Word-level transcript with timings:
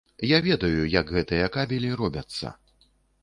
Я 0.27 0.37
ведаю, 0.45 0.79
як 0.93 1.11
гэтыя 1.17 1.51
кабелі 1.57 1.91
робяцца. 2.01 2.55